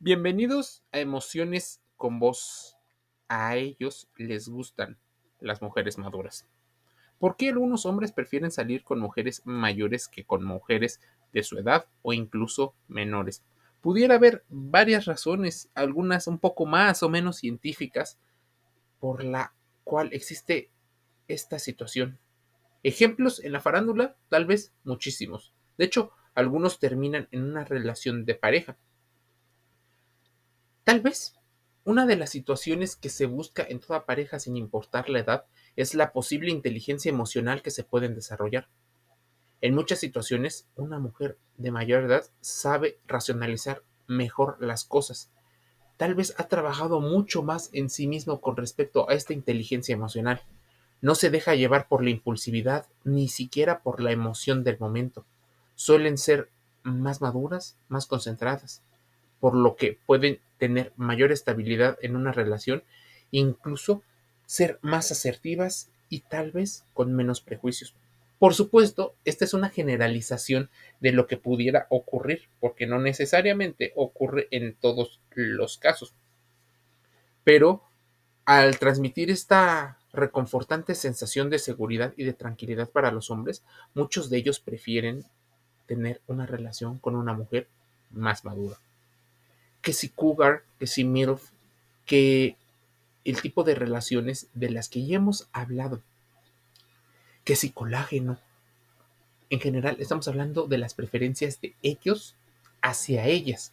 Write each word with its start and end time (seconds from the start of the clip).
Bienvenidos 0.00 0.84
a 0.92 1.00
Emociones 1.00 1.82
con 1.96 2.20
Voz. 2.20 2.76
A 3.26 3.56
ellos 3.56 4.08
les 4.16 4.48
gustan 4.48 4.96
las 5.40 5.60
mujeres 5.60 5.98
maduras. 5.98 6.46
¿Por 7.18 7.36
qué 7.36 7.48
algunos 7.48 7.84
hombres 7.84 8.12
prefieren 8.12 8.52
salir 8.52 8.84
con 8.84 9.00
mujeres 9.00 9.42
mayores 9.44 10.06
que 10.06 10.24
con 10.24 10.44
mujeres 10.44 11.00
de 11.32 11.42
su 11.42 11.58
edad 11.58 11.86
o 12.02 12.12
incluso 12.12 12.76
menores? 12.86 13.42
Pudiera 13.80 14.14
haber 14.14 14.44
varias 14.48 15.06
razones, 15.06 15.68
algunas 15.74 16.28
un 16.28 16.38
poco 16.38 16.64
más 16.64 17.02
o 17.02 17.08
menos 17.08 17.38
científicas, 17.38 18.20
por 19.00 19.24
la 19.24 19.52
cual 19.82 20.10
existe 20.12 20.70
esta 21.26 21.58
situación. 21.58 22.20
Ejemplos 22.84 23.42
en 23.42 23.50
la 23.50 23.60
farándula, 23.60 24.16
tal 24.28 24.46
vez 24.46 24.72
muchísimos. 24.84 25.52
De 25.76 25.86
hecho, 25.86 26.12
algunos 26.36 26.78
terminan 26.78 27.26
en 27.32 27.42
una 27.42 27.64
relación 27.64 28.24
de 28.24 28.36
pareja. 28.36 28.76
Tal 30.88 31.02
vez 31.02 31.34
una 31.84 32.06
de 32.06 32.16
las 32.16 32.30
situaciones 32.30 32.96
que 32.96 33.10
se 33.10 33.26
busca 33.26 33.62
en 33.62 33.78
toda 33.78 34.06
pareja 34.06 34.38
sin 34.38 34.56
importar 34.56 35.10
la 35.10 35.18
edad 35.18 35.44
es 35.76 35.92
la 35.92 36.14
posible 36.14 36.50
inteligencia 36.50 37.10
emocional 37.10 37.60
que 37.60 37.70
se 37.70 37.84
pueden 37.84 38.14
desarrollar. 38.14 38.70
En 39.60 39.74
muchas 39.74 39.98
situaciones, 39.98 40.66
una 40.76 40.98
mujer 40.98 41.36
de 41.58 41.72
mayor 41.72 42.04
edad 42.04 42.24
sabe 42.40 43.00
racionalizar 43.06 43.82
mejor 44.06 44.56
las 44.60 44.86
cosas. 44.86 45.30
Tal 45.98 46.14
vez 46.14 46.34
ha 46.38 46.48
trabajado 46.48 47.02
mucho 47.02 47.42
más 47.42 47.68
en 47.74 47.90
sí 47.90 48.06
mismo 48.06 48.40
con 48.40 48.56
respecto 48.56 49.10
a 49.10 49.12
esta 49.12 49.34
inteligencia 49.34 49.92
emocional. 49.92 50.40
No 51.02 51.14
se 51.14 51.28
deja 51.28 51.54
llevar 51.54 51.86
por 51.88 52.02
la 52.02 52.08
impulsividad 52.08 52.86
ni 53.04 53.28
siquiera 53.28 53.82
por 53.82 54.00
la 54.00 54.10
emoción 54.10 54.64
del 54.64 54.78
momento. 54.78 55.26
Suelen 55.74 56.16
ser 56.16 56.48
más 56.82 57.20
maduras, 57.20 57.76
más 57.88 58.06
concentradas, 58.06 58.82
por 59.40 59.54
lo 59.54 59.76
que 59.76 59.98
pueden 60.06 60.40
tener 60.58 60.92
mayor 60.96 61.32
estabilidad 61.32 61.98
en 62.02 62.16
una 62.16 62.32
relación, 62.32 62.82
incluso 63.30 64.02
ser 64.46 64.78
más 64.82 65.10
asertivas 65.12 65.90
y 66.08 66.20
tal 66.20 66.52
vez 66.52 66.84
con 66.94 67.14
menos 67.14 67.40
prejuicios. 67.40 67.94
Por 68.38 68.54
supuesto, 68.54 69.14
esta 69.24 69.44
es 69.44 69.52
una 69.52 69.68
generalización 69.68 70.70
de 71.00 71.12
lo 71.12 71.26
que 71.26 71.36
pudiera 71.36 71.86
ocurrir, 71.90 72.48
porque 72.60 72.86
no 72.86 72.98
necesariamente 73.00 73.92
ocurre 73.96 74.46
en 74.50 74.74
todos 74.74 75.20
los 75.34 75.76
casos. 75.78 76.14
Pero 77.42 77.82
al 78.44 78.78
transmitir 78.78 79.30
esta 79.30 79.98
reconfortante 80.12 80.94
sensación 80.94 81.50
de 81.50 81.58
seguridad 81.58 82.14
y 82.16 82.24
de 82.24 82.32
tranquilidad 82.32 82.88
para 82.88 83.10
los 83.10 83.30
hombres, 83.30 83.62
muchos 83.94 84.30
de 84.30 84.38
ellos 84.38 84.60
prefieren 84.60 85.24
tener 85.86 86.20
una 86.26 86.46
relación 86.46 86.98
con 86.98 87.16
una 87.16 87.34
mujer 87.34 87.66
más 88.10 88.44
madura 88.44 88.78
que 89.88 89.94
si 89.94 90.10
cougar, 90.10 90.64
que 90.78 90.86
si 90.86 91.02
MILF, 91.02 91.48
que 92.04 92.56
el 93.24 93.40
tipo 93.40 93.64
de 93.64 93.74
relaciones 93.74 94.48
de 94.52 94.68
las 94.68 94.90
que 94.90 95.06
ya 95.06 95.16
hemos 95.16 95.48
hablado, 95.54 96.02
que 97.42 97.56
si 97.56 97.70
colágeno. 97.70 98.38
En 99.48 99.60
general, 99.60 99.96
estamos 99.98 100.28
hablando 100.28 100.66
de 100.66 100.76
las 100.76 100.92
preferencias 100.92 101.62
de 101.62 101.74
ellos 101.82 102.34
hacia 102.82 103.24
ellas. 103.28 103.72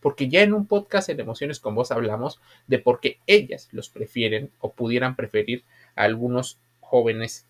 Porque 0.00 0.28
ya 0.28 0.42
en 0.42 0.54
un 0.54 0.64
podcast 0.64 1.08
en 1.08 1.18
Emociones 1.18 1.58
con 1.58 1.74
Vos 1.74 1.90
hablamos 1.90 2.40
de 2.68 2.78
por 2.78 3.00
qué 3.00 3.18
ellas 3.26 3.68
los 3.72 3.88
prefieren 3.88 4.52
o 4.60 4.70
pudieran 4.70 5.16
preferir 5.16 5.64
a 5.96 6.04
algunos 6.04 6.56
jóvenes. 6.78 7.46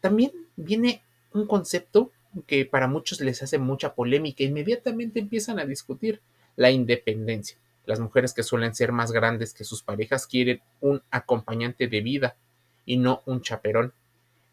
También 0.00 0.32
viene 0.56 1.02
un 1.34 1.46
concepto 1.46 2.10
que 2.46 2.64
para 2.64 2.88
muchos 2.88 3.20
les 3.20 3.42
hace 3.42 3.58
mucha 3.58 3.94
polémica. 3.94 4.42
Inmediatamente 4.42 5.20
empiezan 5.20 5.58
a 5.58 5.66
discutir 5.66 6.22
la 6.56 6.70
independencia. 6.70 7.58
Las 7.84 8.00
mujeres 8.00 8.32
que 8.32 8.42
suelen 8.42 8.74
ser 8.74 8.92
más 8.92 9.12
grandes 9.12 9.54
que 9.54 9.64
sus 9.64 9.82
parejas 9.82 10.26
quieren 10.26 10.60
un 10.80 11.02
acompañante 11.10 11.88
de 11.88 12.00
vida 12.00 12.36
y 12.84 12.96
no 12.96 13.22
un 13.26 13.42
chaperón. 13.42 13.92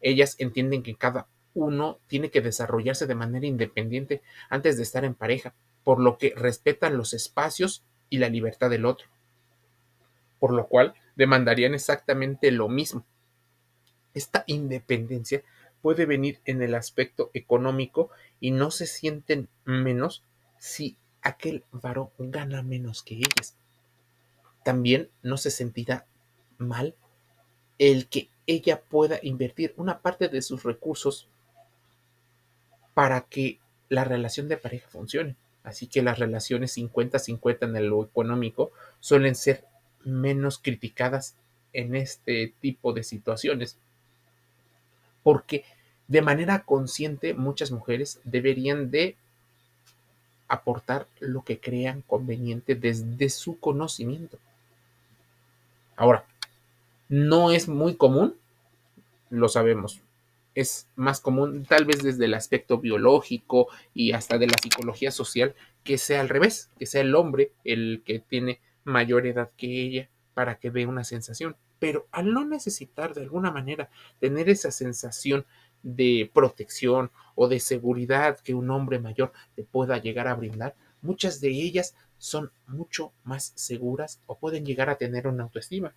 Ellas 0.00 0.36
entienden 0.38 0.82
que 0.82 0.96
cada 0.96 1.28
uno 1.54 1.98
tiene 2.06 2.30
que 2.30 2.40
desarrollarse 2.40 3.06
de 3.06 3.14
manera 3.14 3.46
independiente 3.46 4.22
antes 4.48 4.76
de 4.76 4.82
estar 4.82 5.04
en 5.04 5.14
pareja, 5.14 5.54
por 5.84 6.00
lo 6.00 6.18
que 6.18 6.32
respetan 6.36 6.96
los 6.96 7.14
espacios 7.14 7.82
y 8.08 8.18
la 8.18 8.28
libertad 8.28 8.70
del 8.70 8.84
otro. 8.84 9.08
Por 10.38 10.52
lo 10.52 10.66
cual 10.66 10.94
demandarían 11.16 11.74
exactamente 11.74 12.50
lo 12.50 12.68
mismo. 12.68 13.04
Esta 14.14 14.44
independencia 14.46 15.42
puede 15.82 16.06
venir 16.06 16.40
en 16.44 16.62
el 16.62 16.74
aspecto 16.74 17.30
económico 17.34 18.10
y 18.40 18.50
no 18.50 18.70
se 18.70 18.86
sienten 18.86 19.48
menos 19.64 20.24
si 20.58 20.96
aquel 21.22 21.64
varón 21.72 22.10
gana 22.18 22.62
menos 22.62 23.02
que 23.02 23.16
ellas. 23.16 23.56
También 24.64 25.08
no 25.22 25.36
se 25.36 25.50
sentirá 25.50 26.06
mal 26.58 26.94
el 27.78 28.08
que 28.08 28.28
ella 28.46 28.80
pueda 28.82 29.18
invertir 29.22 29.74
una 29.76 30.00
parte 30.00 30.28
de 30.28 30.42
sus 30.42 30.64
recursos 30.64 31.28
para 32.94 33.22
que 33.22 33.58
la 33.88 34.04
relación 34.04 34.48
de 34.48 34.56
pareja 34.56 34.88
funcione. 34.88 35.36
Así 35.62 35.86
que 35.86 36.02
las 36.02 36.18
relaciones 36.18 36.76
50-50 36.76 37.76
en 37.76 37.90
lo 37.90 38.04
económico 38.04 38.72
suelen 38.98 39.34
ser 39.34 39.64
menos 40.04 40.58
criticadas 40.58 41.36
en 41.72 41.94
este 41.94 42.54
tipo 42.60 42.92
de 42.92 43.02
situaciones. 43.02 43.76
Porque 45.22 45.64
de 46.08 46.22
manera 46.22 46.64
consciente 46.64 47.34
muchas 47.34 47.70
mujeres 47.70 48.20
deberían 48.24 48.90
de 48.90 49.16
aportar 50.50 51.06
lo 51.20 51.42
que 51.42 51.60
crean 51.60 52.02
conveniente 52.02 52.74
desde 52.74 53.30
su 53.30 53.58
conocimiento. 53.60 54.36
Ahora, 55.96 56.24
no 57.08 57.52
es 57.52 57.68
muy 57.68 57.94
común, 57.94 58.34
lo 59.30 59.48
sabemos. 59.48 60.00
Es 60.56 60.88
más 60.96 61.20
común 61.20 61.64
tal 61.64 61.84
vez 61.84 62.02
desde 62.02 62.24
el 62.24 62.34
aspecto 62.34 62.78
biológico 62.78 63.68
y 63.94 64.12
hasta 64.12 64.38
de 64.38 64.48
la 64.48 64.56
psicología 64.60 65.12
social 65.12 65.54
que 65.84 65.98
sea 65.98 66.20
al 66.20 66.28
revés, 66.28 66.68
que 66.78 66.86
sea 66.86 67.02
el 67.02 67.14
hombre 67.14 67.52
el 67.64 68.02
que 68.04 68.18
tiene 68.18 68.60
mayor 68.82 69.28
edad 69.28 69.50
que 69.56 69.82
ella 69.82 70.08
para 70.34 70.56
que 70.56 70.72
dé 70.72 70.84
una 70.86 71.04
sensación. 71.04 71.54
Pero 71.78 72.06
al 72.10 72.32
no 72.32 72.44
necesitar 72.44 73.14
de 73.14 73.22
alguna 73.22 73.52
manera 73.52 73.88
tener 74.18 74.48
esa 74.48 74.72
sensación 74.72 75.46
de 75.82 76.30
protección 76.32 77.10
o 77.34 77.48
de 77.48 77.60
seguridad 77.60 78.38
que 78.40 78.54
un 78.54 78.70
hombre 78.70 78.98
mayor 78.98 79.32
te 79.56 79.62
pueda 79.62 79.98
llegar 79.98 80.28
a 80.28 80.34
brindar, 80.34 80.74
muchas 81.02 81.40
de 81.40 81.48
ellas 81.48 81.94
son 82.18 82.50
mucho 82.66 83.12
más 83.24 83.52
seguras 83.54 84.20
o 84.26 84.36
pueden 84.36 84.66
llegar 84.66 84.90
a 84.90 84.96
tener 84.96 85.26
una 85.26 85.44
autoestima. 85.44 85.92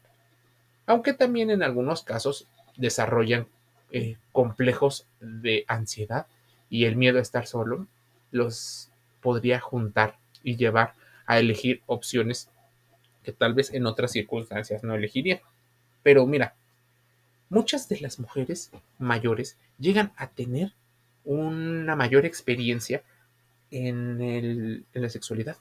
Aunque 0.86 1.14
también 1.14 1.50
en 1.50 1.64
algunos 1.64 2.04
casos 2.04 2.48
desarrollan 2.78 3.48
eh, 3.92 4.18
complejos 4.32 5.06
de 5.20 5.66
ansiedad 5.68 6.28
y 6.70 6.86
el 6.86 6.96
miedo 6.96 7.20
a 7.20 7.22
estar 7.22 7.46
solo 7.46 7.88
los 8.32 8.90
podría 9.22 9.60
juntar 9.60 10.18
y 10.44 10.56
llevar 10.56 10.94
a 11.26 11.40
elegir 11.40 11.82
opciones 11.86 12.50
que 13.24 13.32
tal 13.32 13.54
vez 13.54 13.74
en 13.74 13.86
otras 13.86 14.12
circunstancias 14.12 14.84
no 14.84 14.96
elegirían. 14.96 15.40
Pero 16.04 16.26
mira, 16.26 16.56
muchas 17.54 17.88
de 17.88 18.00
las 18.00 18.20
mujeres 18.20 18.72
mayores 18.98 19.58
llegan 19.78 20.12
a 20.18 20.28
tener 20.28 20.74
una 21.24 21.96
mayor 21.96 22.26
experiencia 22.26 23.04
en, 23.70 24.86
la 24.94 25.10
sexualidad, 25.10 25.58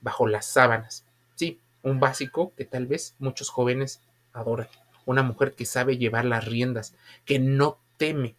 bajo 0.00 0.26
las 0.26 0.46
sábanas. 0.46 1.04
Sí, 1.34 1.60
un 1.82 2.00
básico 2.00 2.54
que 2.56 2.64
tal 2.64 2.86
vez 2.86 3.14
muchos 3.18 3.50
jóvenes 3.50 4.00
adoran. 4.32 4.68
Una 5.04 5.22
mujer 5.22 5.52
que 5.52 5.66
sabe 5.66 5.98
llevar 5.98 6.24
las 6.24 6.46
riendas, 6.46 6.94
que 7.26 7.38
no 7.38 7.78
teme 7.98 8.34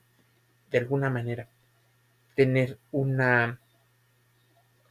de 0.72 0.80
alguna 0.80 1.10
manera 1.12 1.48
tener 2.36 2.78
una 2.92 3.60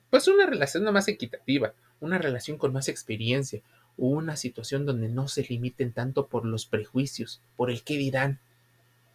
pues 0.09 0.29
una 0.29 0.47
relación 0.47 0.85
más 0.93 1.09
equitativa, 1.09 1.75
una 2.01 2.19
relación 2.19 2.59
con 2.59 2.73
más 2.73 2.89
experiencia, 2.89 3.61
una 3.97 4.37
situación 4.37 4.85
donde 4.85 5.09
no 5.09 5.29
se 5.29 5.43
limiten 5.43 5.93
tanto 5.93 6.27
por 6.27 6.45
los 6.45 6.67
prejuicios, 6.67 7.41
por 7.57 7.71
el 7.71 7.83
qué 7.83 7.97
dirán. 7.97 8.41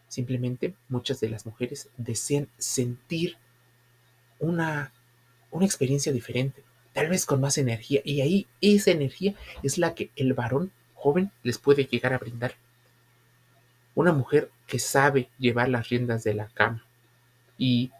Simplemente 0.08 0.76
muchas 0.90 1.20
de 1.20 1.30
las 1.30 1.46
mujeres 1.46 1.90
desean 1.98 2.50
sentir 2.58 3.38
una, 4.40 4.92
una 5.52 5.66
experiencia 5.66 6.12
diferente, 6.12 6.64
tal 6.94 7.10
vez 7.10 7.26
con 7.26 7.40
más 7.40 7.58
energía, 7.58 8.02
y 8.04 8.22
ahí 8.22 8.48
esa 8.60 8.92
energía 8.92 9.36
es 9.64 9.78
la 9.78 9.94
que 9.94 10.12
el 10.16 10.34
varón 10.34 10.72
joven 10.96 11.32
les 11.44 11.58
puede 11.58 11.86
llegar 11.86 12.14
a 12.14 12.18
brindar. 12.18 12.56
Una 13.94 14.14
mujer 14.14 14.52
que 14.68 14.80
sabe 14.80 15.30
llevar 15.38 15.70
las 15.70 15.90
riendas 15.90 16.24
de 16.24 16.34
la 16.34 16.48
cama 16.48 16.86
y 17.58 17.92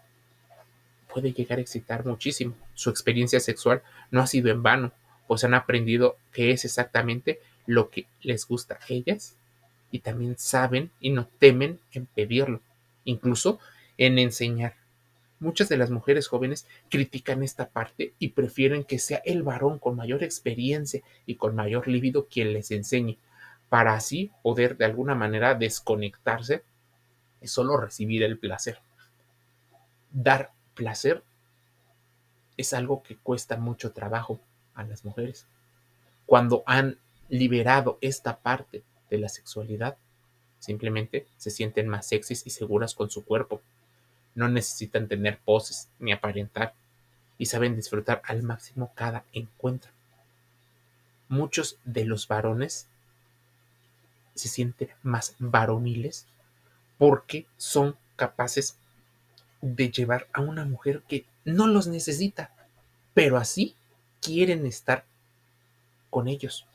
puede 1.12 1.32
llegar 1.32 1.58
a 1.58 1.62
excitar 1.62 2.04
muchísimo. 2.04 2.56
Su 2.74 2.90
experiencia 2.90 3.40
sexual 3.40 3.82
no 4.10 4.20
ha 4.20 4.26
sido 4.26 4.50
en 4.50 4.62
vano, 4.62 4.92
pues 5.32 5.44
han 5.44 5.54
aprendido 5.54 6.18
qué 6.30 6.50
es 6.50 6.66
exactamente 6.66 7.40
lo 7.64 7.88
que 7.88 8.04
les 8.20 8.46
gusta 8.46 8.74
a 8.74 8.92
ellas 8.92 9.34
y 9.90 10.00
también 10.00 10.36
saben 10.36 10.90
y 11.00 11.08
no 11.08 11.26
temen 11.38 11.80
en 11.92 12.04
pedirlo, 12.04 12.60
incluso 13.06 13.58
en 13.96 14.18
enseñar. 14.18 14.74
Muchas 15.40 15.70
de 15.70 15.78
las 15.78 15.88
mujeres 15.88 16.28
jóvenes 16.28 16.66
critican 16.90 17.42
esta 17.42 17.70
parte 17.70 18.12
y 18.18 18.28
prefieren 18.28 18.84
que 18.84 18.98
sea 18.98 19.22
el 19.24 19.42
varón 19.42 19.78
con 19.78 19.96
mayor 19.96 20.22
experiencia 20.22 21.00
y 21.24 21.36
con 21.36 21.56
mayor 21.56 21.88
líbido 21.88 22.26
quien 22.26 22.52
les 22.52 22.70
enseñe, 22.70 23.16
para 23.70 23.94
así 23.94 24.30
poder 24.42 24.76
de 24.76 24.84
alguna 24.84 25.14
manera 25.14 25.54
desconectarse 25.54 26.62
y 27.40 27.46
solo 27.46 27.78
recibir 27.78 28.22
el 28.22 28.36
placer. 28.36 28.80
Dar 30.12 30.50
placer 30.74 31.22
es 32.58 32.74
algo 32.74 33.02
que 33.02 33.16
cuesta 33.16 33.56
mucho 33.56 33.92
trabajo 33.92 34.38
a 34.74 34.84
las 34.84 35.04
mujeres. 35.04 35.46
Cuando 36.26 36.62
han 36.66 36.98
liberado 37.28 37.98
esta 38.00 38.38
parte 38.38 38.82
de 39.10 39.18
la 39.18 39.28
sexualidad, 39.28 39.96
simplemente 40.58 41.26
se 41.36 41.50
sienten 41.50 41.88
más 41.88 42.06
sexys 42.06 42.46
y 42.46 42.50
seguras 42.50 42.94
con 42.94 43.10
su 43.10 43.24
cuerpo 43.24 43.60
no 44.34 44.48
necesitan 44.48 45.08
tener 45.08 45.38
poses 45.38 45.88
ni 45.98 46.12
aparentar 46.12 46.74
y 47.38 47.46
saben 47.46 47.76
disfrutar 47.76 48.22
al 48.24 48.42
máximo 48.42 48.92
cada 48.94 49.24
encuentro. 49.32 49.90
Muchos 51.28 51.78
de 51.84 52.04
los 52.04 52.28
varones 52.28 52.86
se 54.34 54.48
sienten 54.48 54.90
más 55.02 55.34
varoniles 55.38 56.26
porque 56.98 57.46
son 57.56 57.96
capaces 58.16 58.76
de 59.60 59.90
llevar 59.90 60.28
a 60.32 60.40
una 60.40 60.64
mujer 60.64 61.02
que 61.08 61.24
no 61.44 61.66
los 61.66 61.86
necesita, 61.86 62.50
pero 63.14 63.36
así 63.36 63.74
quieren 64.22 64.64
estar 64.64 65.04
con 66.08 66.28
ellos. 66.28 66.66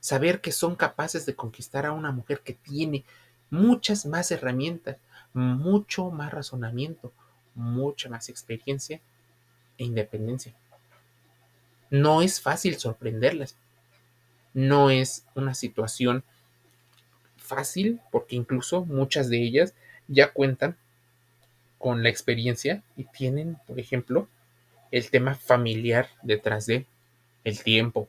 Saber 0.00 0.40
que 0.40 0.52
son 0.52 0.74
capaces 0.74 1.26
de 1.26 1.34
conquistar 1.34 1.86
a 1.86 1.92
una 1.92 2.10
mujer 2.10 2.40
que 2.40 2.54
tiene 2.54 3.04
muchas 3.50 4.06
más 4.06 4.30
herramientas, 4.30 4.96
mucho 5.32 6.10
más 6.10 6.32
razonamiento, 6.32 7.12
mucha 7.54 8.08
más 8.08 8.28
experiencia 8.28 9.00
e 9.78 9.84
independencia. 9.84 10.54
No 11.90 12.22
es 12.22 12.40
fácil 12.40 12.78
sorprenderlas. 12.78 13.56
No 14.54 14.90
es 14.90 15.24
una 15.34 15.54
situación 15.54 16.24
fácil 17.36 18.00
porque 18.10 18.36
incluso 18.36 18.84
muchas 18.84 19.28
de 19.28 19.42
ellas 19.42 19.74
ya 20.08 20.32
cuentan 20.32 20.76
con 21.78 22.02
la 22.02 22.08
experiencia 22.08 22.82
y 22.96 23.04
tienen, 23.04 23.58
por 23.66 23.78
ejemplo, 23.78 24.28
el 24.90 25.10
tema 25.10 25.34
familiar 25.34 26.08
detrás 26.22 26.66
de 26.66 26.86
el 27.44 27.62
tiempo, 27.62 28.08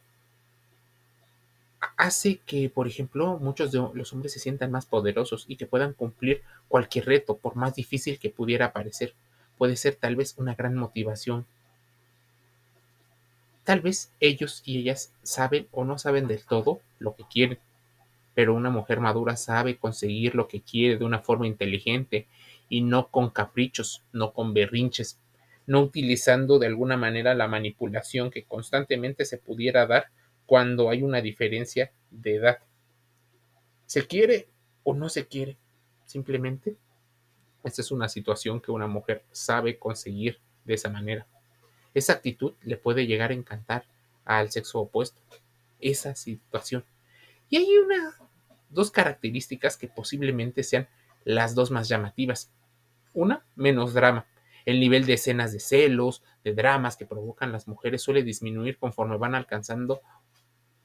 hace 1.96 2.38
que, 2.46 2.70
por 2.70 2.88
ejemplo, 2.88 3.38
muchos 3.40 3.72
de 3.72 3.80
los 3.94 4.14
hombres 4.14 4.34
se 4.34 4.40
sientan 4.40 4.72
más 4.72 4.86
poderosos 4.86 5.46
y 5.48 5.56
que 5.56 5.66
puedan 5.66 5.94
cumplir 5.94 6.44
cualquier 6.68 7.06
reto, 7.06 7.38
por 7.38 7.56
más 7.56 7.76
difícil 7.76 8.20
que 8.20 8.30
pudiera 8.30 8.74
parecer. 8.74 9.14
Puede 9.58 9.76
ser 9.76 9.96
tal 9.96 10.16
vez 10.16 10.36
una 10.38 10.56
gran 10.56 10.76
motivación. 10.76 11.46
Tal 13.64 13.82
vez 13.82 14.12
ellos 14.20 14.62
y 14.66 14.80
ellas 14.80 15.12
saben 15.24 15.68
o 15.72 15.84
no 15.84 15.98
saben 15.98 16.28
del 16.28 16.46
todo 16.46 16.80
lo 17.00 17.16
que 17.16 17.26
quieren, 17.30 17.60
pero 18.34 18.54
una 18.54 18.70
mujer 18.70 19.00
madura 19.00 19.36
sabe 19.36 19.78
conseguir 19.78 20.36
lo 20.36 20.48
que 20.48 20.62
quiere 20.62 20.98
de 20.98 21.06
una 21.06 21.20
forma 21.20 21.48
inteligente 21.48 22.28
y 22.70 22.82
no 22.82 23.08
con 23.08 23.30
caprichos, 23.30 24.04
no 24.14 24.32
con 24.32 24.54
berrinches, 24.54 25.20
no 25.68 25.82
utilizando 25.82 26.58
de 26.58 26.68
alguna 26.68 26.98
manera 26.98 27.36
la 27.36 27.48
manipulación 27.48 28.32
que 28.32 28.46
constantemente 28.46 29.26
se 29.26 29.38
pudiera 29.38 29.86
dar 29.86 30.08
cuando 30.46 30.90
hay 30.90 31.04
una 31.04 31.22
diferencia 31.22 31.92
de 32.10 32.36
edad. 32.36 32.60
¿Se 33.86 34.08
quiere 34.08 34.48
o 34.84 34.96
no 34.96 35.10
se 35.10 35.28
quiere? 35.28 35.58
Simplemente, 36.06 36.78
esta 37.64 37.82
es 37.82 37.92
una 37.92 38.08
situación 38.08 38.62
que 38.62 38.72
una 38.72 38.88
mujer 38.88 39.24
sabe 39.32 39.78
conseguir 39.78 40.40
de 40.64 40.74
esa 40.74 40.90
manera. 40.90 41.28
Esa 41.94 42.14
actitud 42.14 42.54
le 42.64 42.78
puede 42.78 43.06
llegar 43.06 43.32
a 43.32 43.34
encantar 43.34 43.86
al 44.24 44.52
sexo 44.52 44.80
opuesto. 44.80 45.20
Esa 45.80 46.16
situación. 46.16 46.86
Y 47.50 47.58
hay 47.58 47.78
una, 47.78 48.16
dos 48.70 48.90
características 48.90 49.78
que 49.78 49.88
posiblemente 49.88 50.64
sean 50.64 50.88
las 51.26 51.56
dos 51.56 51.72
más 51.72 51.90
llamativas. 51.90 52.52
Una, 53.14 53.44
menos 53.56 53.94
drama. 53.94 54.26
El 54.68 54.82
nivel 54.82 55.06
de 55.06 55.14
escenas 55.14 55.54
de 55.54 55.62
celos, 55.62 56.24
de 56.44 56.54
dramas 56.54 56.98
que 56.98 57.06
provocan 57.06 57.54
las 57.54 57.70
mujeres 57.70 58.02
suele 58.02 58.22
disminuir 58.22 58.78
conforme 58.78 59.16
van 59.16 59.34
alcanzando 59.34 60.02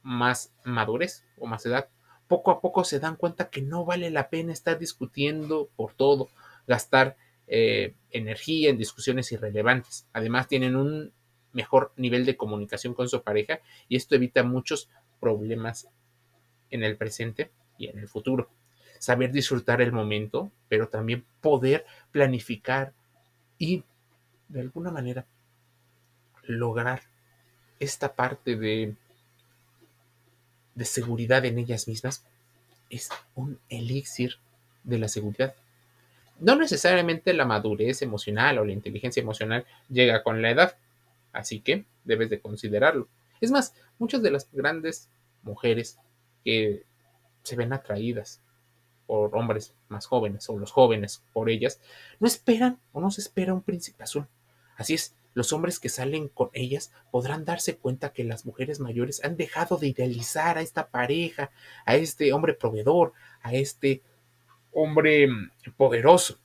más 0.02 0.54
madurez 0.62 1.24
o 1.36 1.48
más 1.48 1.66
edad, 1.66 1.88
poco 2.28 2.52
a 2.52 2.60
poco 2.60 2.84
se 2.84 3.00
dan 3.00 3.16
cuenta 3.16 3.50
que 3.50 3.60
no 3.60 3.84
vale 3.84 4.08
la 4.10 4.30
pena 4.30 4.52
estar 4.52 4.78
discutiendo 4.78 5.68
por 5.74 5.94
todo, 5.94 6.28
gastar 6.68 7.16
eh, 7.48 7.96
energía 8.12 8.70
en 8.70 8.78
discusiones 8.78 9.32
irrelevantes. 9.32 10.06
Además, 10.12 10.46
tienen 10.46 10.76
un 10.76 11.12
mejor 11.52 11.92
nivel 11.96 12.24
de 12.24 12.36
comunicación 12.36 12.94
con 12.94 13.08
su 13.08 13.24
pareja 13.24 13.58
y 13.88 13.96
esto 13.96 14.14
evita 14.14 14.44
muchos 14.44 14.90
problemas 15.18 15.88
en 16.70 16.84
el 16.84 16.96
presente 16.96 17.50
y 17.78 17.88
en 17.88 17.98
el 17.98 18.06
futuro. 18.06 18.48
Saber 19.00 19.32
disfrutar 19.32 19.82
el 19.82 19.90
momento, 19.90 20.52
pero 20.68 20.86
también 20.86 21.24
poder 21.40 21.84
planificar 22.12 22.94
y 23.62 23.84
de 24.48 24.60
alguna 24.60 24.90
manera 24.90 25.24
lograr 26.48 27.00
esta 27.78 28.12
parte 28.12 28.56
de 28.56 28.96
de 30.74 30.84
seguridad 30.84 31.44
en 31.44 31.58
ellas 31.58 31.86
mismas 31.86 32.24
es 32.90 33.08
un 33.36 33.60
elixir 33.68 34.34
de 34.82 34.98
la 34.98 35.06
seguridad. 35.06 35.54
No 36.40 36.56
necesariamente 36.56 37.34
la 37.34 37.44
madurez 37.44 38.02
emocional 38.02 38.58
o 38.58 38.64
la 38.64 38.72
inteligencia 38.72 39.22
emocional 39.22 39.64
llega 39.88 40.24
con 40.24 40.42
la 40.42 40.50
edad, 40.50 40.76
así 41.32 41.60
que 41.60 41.84
debes 42.02 42.30
de 42.30 42.40
considerarlo. 42.40 43.06
Es 43.40 43.52
más, 43.52 43.74
muchas 44.00 44.24
de 44.24 44.32
las 44.32 44.48
grandes 44.50 45.08
mujeres 45.44 45.98
que 46.44 46.82
se 47.44 47.54
ven 47.54 47.72
atraídas 47.72 48.40
por 49.12 49.36
hombres 49.36 49.74
más 49.90 50.06
jóvenes 50.06 50.48
o 50.48 50.56
los 50.56 50.72
jóvenes 50.72 51.22
por 51.34 51.50
ellas, 51.50 51.82
no 52.18 52.26
esperan 52.26 52.80
o 52.92 53.00
no 53.02 53.10
se 53.10 53.20
espera 53.20 53.52
un 53.52 53.60
príncipe 53.60 54.02
azul. 54.02 54.26
Así 54.74 54.94
es, 54.94 55.14
los 55.34 55.52
hombres 55.52 55.78
que 55.78 55.90
salen 55.90 56.28
con 56.28 56.48
ellas 56.54 56.92
podrán 57.10 57.44
darse 57.44 57.76
cuenta 57.76 58.14
que 58.14 58.24
las 58.24 58.46
mujeres 58.46 58.80
mayores 58.80 59.22
han 59.22 59.36
dejado 59.36 59.76
de 59.76 59.88
idealizar 59.88 60.56
a 60.56 60.62
esta 60.62 60.88
pareja, 60.88 61.50
a 61.84 61.96
este 61.96 62.32
hombre 62.32 62.54
proveedor, 62.54 63.12
a 63.42 63.52
este 63.52 64.00
hombre 64.72 65.28
poderoso 65.76 66.38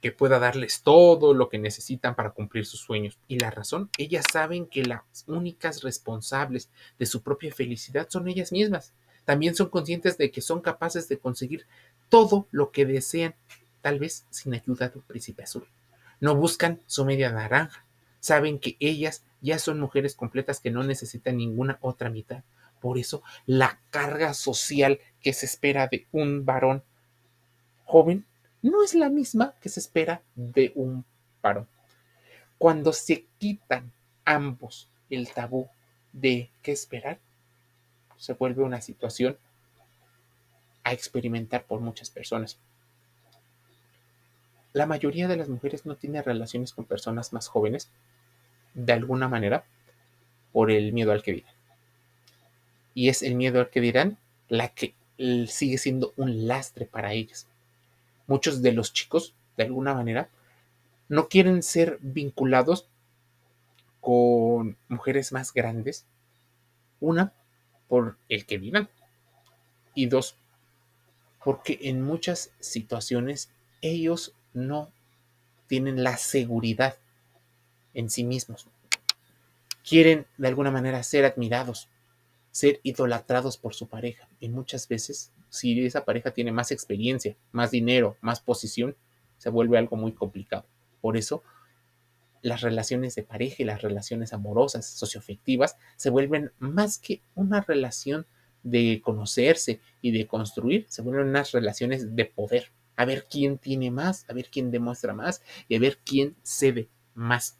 que 0.00 0.12
pueda 0.12 0.38
darles 0.38 0.80
todo 0.80 1.34
lo 1.34 1.50
que 1.50 1.58
necesitan 1.58 2.14
para 2.14 2.30
cumplir 2.30 2.64
sus 2.64 2.80
sueños. 2.80 3.18
Y 3.28 3.38
la 3.38 3.50
razón, 3.50 3.90
ellas 3.98 4.24
saben 4.32 4.64
que 4.64 4.82
las 4.82 5.02
únicas 5.26 5.82
responsables 5.82 6.70
de 6.98 7.04
su 7.04 7.22
propia 7.22 7.52
felicidad 7.52 8.08
son 8.08 8.28
ellas 8.28 8.50
mismas. 8.50 8.94
También 9.26 9.54
son 9.54 9.68
conscientes 9.68 10.16
de 10.16 10.30
que 10.30 10.40
son 10.40 10.62
capaces 10.62 11.08
de 11.08 11.18
conseguir 11.18 11.66
todo 12.08 12.46
lo 12.52 12.70
que 12.70 12.86
desean, 12.86 13.34
tal 13.82 13.98
vez 13.98 14.24
sin 14.30 14.54
ayuda 14.54 14.88
de 14.88 14.98
un 14.98 15.04
príncipe 15.04 15.42
azul. 15.42 15.66
No 16.20 16.34
buscan 16.36 16.80
su 16.86 17.04
media 17.04 17.30
naranja, 17.30 17.84
saben 18.20 18.58
que 18.58 18.76
ellas 18.80 19.24
ya 19.42 19.58
son 19.58 19.80
mujeres 19.80 20.14
completas 20.14 20.60
que 20.60 20.70
no 20.70 20.84
necesitan 20.84 21.36
ninguna 21.36 21.76
otra 21.80 22.08
mitad. 22.08 22.44
Por 22.80 22.98
eso 22.98 23.22
la 23.46 23.80
carga 23.90 24.32
social 24.32 25.00
que 25.20 25.32
se 25.32 25.46
espera 25.46 25.88
de 25.88 26.06
un 26.12 26.44
varón 26.46 26.84
joven 27.84 28.24
no 28.62 28.84
es 28.84 28.94
la 28.94 29.08
misma 29.08 29.54
que 29.60 29.68
se 29.68 29.80
espera 29.80 30.22
de 30.36 30.72
un 30.76 31.04
varón. 31.42 31.66
Cuando 32.58 32.92
se 32.92 33.26
quitan 33.38 33.92
ambos 34.24 34.88
el 35.10 35.28
tabú 35.32 35.68
de 36.12 36.50
qué 36.62 36.72
esperar, 36.72 37.18
se 38.18 38.34
vuelve 38.34 38.62
una 38.62 38.80
situación 38.80 39.38
a 40.84 40.92
experimentar 40.92 41.64
por 41.64 41.80
muchas 41.80 42.10
personas. 42.10 42.58
La 44.72 44.86
mayoría 44.86 45.26
de 45.26 45.36
las 45.36 45.48
mujeres 45.48 45.86
no 45.86 45.96
tiene 45.96 46.22
relaciones 46.22 46.72
con 46.72 46.84
personas 46.84 47.32
más 47.32 47.48
jóvenes 47.48 47.90
de 48.74 48.92
alguna 48.92 49.26
manera 49.26 49.64
por 50.52 50.70
el 50.70 50.92
miedo 50.92 51.12
al 51.12 51.22
que 51.22 51.32
dirán. 51.32 51.54
Y 52.94 53.08
es 53.08 53.22
el 53.22 53.34
miedo 53.34 53.60
al 53.60 53.70
que 53.70 53.80
dirán 53.80 54.18
la 54.48 54.68
que 54.68 54.94
sigue 55.48 55.78
siendo 55.78 56.12
un 56.16 56.46
lastre 56.46 56.86
para 56.86 57.12
ellas. 57.12 57.46
Muchos 58.26 58.62
de 58.62 58.72
los 58.72 58.92
chicos, 58.92 59.34
de 59.56 59.64
alguna 59.64 59.94
manera, 59.94 60.28
no 61.08 61.28
quieren 61.28 61.62
ser 61.62 61.98
vinculados 62.00 62.86
con 64.00 64.76
mujeres 64.88 65.32
más 65.32 65.52
grandes. 65.52 66.04
Una, 67.00 67.32
por 67.88 68.16
el 68.28 68.46
que 68.46 68.58
vivan. 68.58 68.88
Y 69.94 70.06
dos, 70.06 70.36
porque 71.44 71.78
en 71.82 72.02
muchas 72.02 72.52
situaciones 72.60 73.50
ellos 73.80 74.34
no 74.52 74.90
tienen 75.66 76.02
la 76.02 76.16
seguridad 76.16 76.96
en 77.94 78.10
sí 78.10 78.24
mismos. 78.24 78.68
Quieren 79.88 80.26
de 80.36 80.48
alguna 80.48 80.70
manera 80.70 81.02
ser 81.02 81.24
admirados, 81.24 81.88
ser 82.50 82.80
idolatrados 82.82 83.56
por 83.56 83.74
su 83.74 83.88
pareja. 83.88 84.28
Y 84.40 84.48
muchas 84.48 84.88
veces, 84.88 85.32
si 85.48 85.84
esa 85.86 86.04
pareja 86.04 86.32
tiene 86.32 86.52
más 86.52 86.72
experiencia, 86.72 87.36
más 87.52 87.70
dinero, 87.70 88.16
más 88.20 88.40
posición, 88.40 88.96
se 89.38 89.50
vuelve 89.50 89.78
algo 89.78 89.96
muy 89.96 90.12
complicado. 90.12 90.66
Por 91.00 91.16
eso, 91.16 91.42
las 92.46 92.60
relaciones 92.60 93.16
de 93.16 93.24
pareja 93.24 93.56
y 93.58 93.64
las 93.64 93.82
relaciones 93.82 94.32
amorosas, 94.32 94.86
socioafectivas, 94.86 95.76
se 95.96 96.10
vuelven 96.10 96.52
más 96.60 96.98
que 96.98 97.20
una 97.34 97.60
relación 97.60 98.24
de 98.62 99.00
conocerse 99.02 99.80
y 100.00 100.12
de 100.12 100.28
construir, 100.28 100.86
se 100.88 101.02
vuelven 101.02 101.26
unas 101.26 101.50
relaciones 101.50 102.14
de 102.14 102.24
poder. 102.24 102.70
A 102.94 103.04
ver 103.04 103.26
quién 103.28 103.58
tiene 103.58 103.90
más, 103.90 104.24
a 104.30 104.32
ver 104.32 104.46
quién 104.48 104.70
demuestra 104.70 105.12
más 105.12 105.42
y 105.68 105.74
a 105.74 105.80
ver 105.80 105.98
quién 106.04 106.36
cede 106.44 106.88
más. 107.14 107.58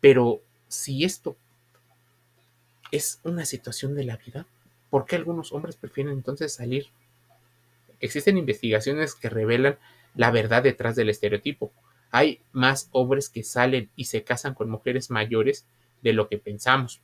Pero 0.00 0.42
si 0.68 1.02
esto 1.02 1.36
es 2.92 3.18
una 3.24 3.44
situación 3.44 3.96
de 3.96 4.04
la 4.04 4.16
vida, 4.16 4.46
¿por 4.90 5.06
qué 5.06 5.16
algunos 5.16 5.52
hombres 5.52 5.74
prefieren 5.74 6.12
entonces 6.12 6.54
salir? 6.54 6.86
Existen 7.98 8.38
investigaciones 8.38 9.16
que 9.16 9.28
revelan 9.28 9.76
la 10.14 10.30
verdad 10.30 10.62
detrás 10.62 10.94
del 10.94 11.08
estereotipo. 11.08 11.72
Hay 12.10 12.42
más 12.52 12.88
hombres 12.92 13.28
que 13.28 13.44
salen 13.44 13.90
y 13.96 14.04
se 14.04 14.24
casan 14.24 14.54
con 14.54 14.70
mujeres 14.70 15.10
mayores 15.10 15.66
de 16.02 16.12
lo 16.12 16.28
que 16.28 16.38
pensamos. 16.38 17.00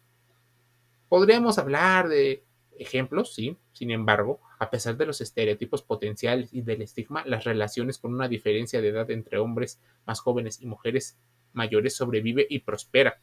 Podríamos 1.08 1.58
hablar 1.58 2.08
de 2.08 2.42
ejemplos, 2.78 3.34
sí, 3.34 3.56
sin 3.72 3.90
embargo, 3.90 4.40
a 4.58 4.70
pesar 4.70 4.96
de 4.96 5.06
los 5.06 5.20
estereotipos 5.20 5.82
potenciales 5.82 6.52
y 6.52 6.62
del 6.62 6.82
estigma, 6.82 7.24
las 7.26 7.44
relaciones 7.44 7.98
con 7.98 8.14
una 8.14 8.28
diferencia 8.28 8.80
de 8.80 8.88
edad 8.88 9.10
entre 9.10 9.38
hombres 9.38 9.80
más 10.06 10.20
jóvenes 10.20 10.60
y 10.60 10.66
mujeres 10.66 11.16
mayores 11.52 11.94
sobrevive 11.94 12.46
y 12.48 12.60
prospera. 12.60 13.20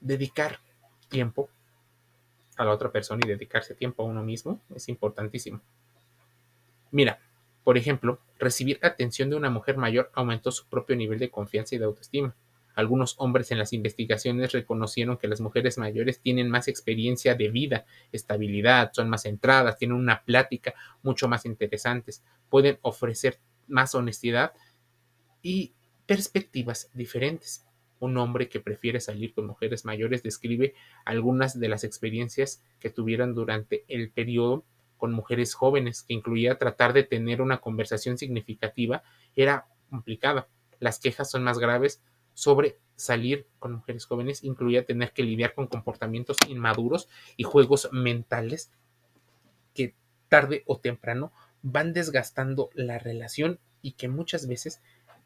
Dedicar 0.00 0.58
tiempo 1.08 1.50
a 2.56 2.64
la 2.64 2.72
otra 2.72 2.90
persona 2.90 3.20
y 3.24 3.28
dedicarse 3.28 3.74
tiempo 3.74 4.02
a 4.02 4.06
uno 4.06 4.22
mismo 4.22 4.60
es 4.74 4.88
importantísimo. 4.88 5.60
Mira, 6.90 7.20
por 7.64 7.76
ejemplo, 7.76 8.20
recibir 8.38 8.78
atención 8.82 9.30
de 9.30 9.36
una 9.36 9.50
mujer 9.50 9.76
mayor 9.76 10.10
aumentó 10.14 10.50
su 10.50 10.66
propio 10.68 10.96
nivel 10.96 11.18
de 11.18 11.30
confianza 11.30 11.74
y 11.74 11.78
de 11.78 11.84
autoestima. 11.84 12.34
Algunos 12.74 13.14
hombres 13.18 13.50
en 13.50 13.58
las 13.58 13.72
investigaciones 13.72 14.52
reconocieron 14.52 15.18
que 15.18 15.28
las 15.28 15.40
mujeres 15.40 15.76
mayores 15.76 16.20
tienen 16.20 16.48
más 16.48 16.68
experiencia 16.68 17.34
de 17.34 17.48
vida, 17.48 17.84
estabilidad, 18.12 18.90
son 18.94 19.10
más 19.10 19.22
centradas, 19.22 19.76
tienen 19.76 19.96
una 19.96 20.22
plática 20.24 20.74
mucho 21.02 21.28
más 21.28 21.44
interesantes, 21.44 22.22
pueden 22.48 22.78
ofrecer 22.82 23.38
más 23.66 23.94
honestidad 23.94 24.52
y 25.42 25.74
perspectivas 26.06 26.90
diferentes. 26.94 27.66
Un 27.98 28.16
hombre 28.16 28.48
que 28.48 28.60
prefiere 28.60 28.98
salir 29.00 29.34
con 29.34 29.46
mujeres 29.46 29.84
mayores 29.84 30.22
describe 30.22 30.74
algunas 31.04 31.60
de 31.60 31.68
las 31.68 31.84
experiencias 31.84 32.64
que 32.78 32.88
tuvieron 32.88 33.34
durante 33.34 33.84
el 33.88 34.10
periodo 34.10 34.64
con 35.00 35.12
mujeres 35.12 35.54
jóvenes, 35.54 36.04
que 36.04 36.14
incluía 36.14 36.58
tratar 36.58 36.92
de 36.92 37.02
tener 37.02 37.42
una 37.42 37.60
conversación 37.60 38.18
significativa, 38.18 39.02
era 39.34 39.66
complicada. 39.88 40.46
Las 40.78 41.00
quejas 41.00 41.28
son 41.28 41.42
más 41.42 41.58
graves 41.58 42.02
sobre 42.34 42.78
salir 42.94 43.46
con 43.58 43.72
mujeres 43.72 44.04
jóvenes, 44.04 44.44
incluía 44.44 44.84
tener 44.84 45.12
que 45.12 45.24
lidiar 45.24 45.54
con 45.54 45.66
comportamientos 45.66 46.36
inmaduros 46.48 47.08
y 47.36 47.42
juegos 47.42 47.88
mentales 47.92 48.70
que 49.74 49.94
tarde 50.28 50.62
o 50.66 50.78
temprano 50.78 51.32
van 51.62 51.92
desgastando 51.92 52.70
la 52.74 52.98
relación 52.98 53.58
y 53.82 53.92
que 53.92 54.08
muchas 54.08 54.46
veces 54.46 54.82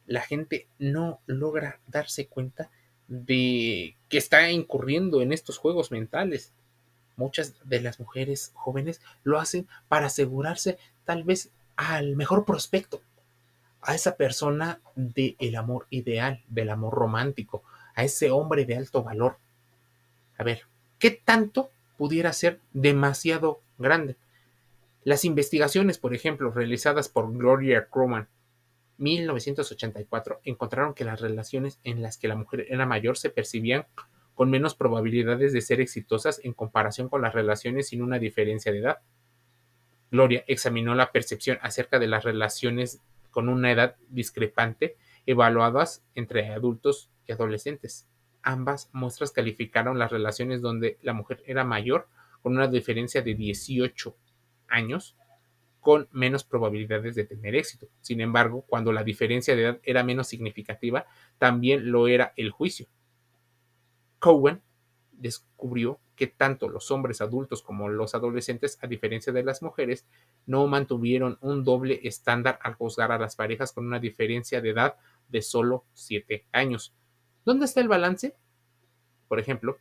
la 0.07 0.23
gente 0.23 0.69
no 0.79 1.21
logra 1.27 1.81
darse 1.87 2.27
cuenta 2.27 2.71
de 3.09 3.97
que 4.09 4.19
está 4.19 4.51
incurriendo 4.51 5.21
en 5.21 5.33
estos 5.33 5.59
juegos 5.59 5.91
mentales. 5.91 6.53
Muchas 7.17 7.55
de 7.65 7.81
las 7.81 8.01
mujeres 8.01 8.53
jóvenes 8.55 9.01
lo 9.23 9.39
hacen 9.39 9.69
para 9.89 10.07
asegurarse 10.07 10.79
tal 11.05 11.25
vez 11.25 11.51
al 11.77 12.17
mejor 12.17 12.45
prospecto, 12.45 13.03
a 13.81 13.95
esa 13.95 14.17
persona 14.17 14.81
del 14.95 15.57
amor 15.57 15.87
ideal, 15.91 16.43
del 16.49 16.71
amor 16.71 16.95
romántico, 16.95 17.63
a 17.95 18.05
ese 18.05 18.31
hombre 18.31 18.65
de 18.65 18.77
alto 18.77 19.03
valor. 19.03 19.39
A 20.39 20.45
ver, 20.45 20.63
¿qué 20.99 21.11
tanto 21.11 21.71
pudiera 21.97 22.33
ser 22.33 22.61
demasiado 22.73 23.61
grande? 23.79 24.17
Las 25.05 25.25
investigaciones, 25.25 25.99
por 25.99 26.15
ejemplo, 26.15 26.51
realizadas 26.51 27.09
por 27.09 27.31
Gloria 27.33 27.89
Croman 27.91 28.29
1984 28.99 30.41
encontraron 30.45 30.95
que 30.95 31.05
las 31.05 31.21
relaciones 31.21 31.79
en 31.85 32.03
las 32.03 32.17
que 32.17 32.29
la 32.29 32.37
mujer 32.37 32.67
era 32.69 32.87
mayor 32.87 33.19
se 33.19 33.31
percibían 33.31 33.87
con 34.35 34.51
menos 34.51 34.75
probabilidades 34.75 35.53
de 35.53 35.61
ser 35.61 35.81
exitosas 35.81 36.41
en 36.45 36.53
comparación 36.53 37.09
con 37.09 37.23
las 37.23 37.35
relaciones 37.35 37.89
sin 37.89 38.03
una 38.03 38.19
diferencia 38.19 38.73
de 38.73 38.79
edad. 38.79 38.99
Gloria 40.11 40.45
examinó 40.47 40.95
la 40.95 41.13
percepción 41.13 41.59
acerca 41.63 41.99
de 41.99 42.07
las 42.07 42.25
relaciones 42.25 43.01
con 43.31 43.49
una 43.49 43.73
edad 43.73 43.97
discrepante 44.09 44.97
evaluadas 45.27 46.05
entre 46.15 46.53
adultos 46.53 47.11
y 47.27 47.33
adolescentes. 47.33 48.09
Ambas 48.43 48.91
muestras 48.93 49.33
calificaron 49.33 49.99
las 49.99 50.13
relaciones 50.13 50.61
donde 50.61 50.99
la 51.03 51.15
mujer 51.15 51.43
era 51.47 51.65
mayor 51.65 52.09
con 52.43 52.57
una 52.57 52.69
diferencia 52.69 53.23
de 53.23 53.35
18 53.35 54.17
años 54.69 55.17
con 55.81 56.09
menos 56.13 56.45
probabilidades 56.45 57.15
de 57.15 57.25
tener 57.25 57.55
éxito. 57.55 57.89
Sin 58.01 58.21
embargo, 58.21 58.65
cuando 58.69 58.93
la 58.93 59.05
diferencia 59.05 59.55
de 59.55 59.63
edad 59.63 59.81
era 59.83 60.03
menos 60.03 60.29
significativa, 60.29 61.07
también 61.39 61.91
lo 61.91 62.09
era 62.09 62.33
el 62.37 62.51
juicio. 62.51 62.87
Cowen 64.25 64.63
descubrió 65.13 66.01
que 66.17 66.27
tanto 66.27 66.71
los 66.71 66.91
hombres 66.91 67.21
adultos 67.21 67.61
como 67.61 67.91
los 67.91 68.15
adolescentes, 68.15 68.79
a 68.81 68.87
diferencia 68.87 69.35
de 69.35 69.43
las 69.43 69.61
mujeres, 69.61 70.07
no 70.47 70.67
mantuvieron 70.67 71.37
un 71.43 71.63
doble 71.63 72.01
estándar 72.05 72.59
al 72.63 72.73
juzgar 72.73 73.13
a 73.13 73.19
las 73.19 73.37
parejas 73.37 73.73
con 73.73 73.85
una 73.85 73.99
diferencia 73.99 74.63
de 74.63 74.71
edad 74.71 74.97
de 75.29 75.43
solo 75.43 75.85
7 75.93 76.47
años. 76.53 76.95
¿Dónde 77.45 77.67
está 77.67 77.83
el 77.83 77.89
balance? 77.89 78.35
Por 79.29 79.41
ejemplo, 79.41 79.77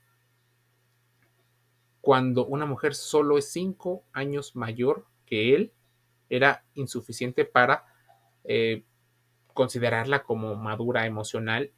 cuando 2.02 2.46
una 2.46 2.66
mujer 2.66 2.96
solo 2.96 3.38
es 3.38 3.50
5 3.50 4.04
años 4.12 4.58
mayor 4.58 5.06
que 5.26 5.56
él, 5.56 5.72
era 6.28 6.66
insuficiente 6.74 7.46
para 7.46 7.86
eh, 8.44 8.84
considerarla 9.54 10.24
como 10.24 10.54
madura 10.56 11.06
emocional 11.06 11.72